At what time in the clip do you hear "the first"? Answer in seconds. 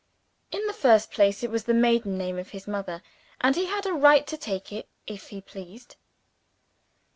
0.65-1.11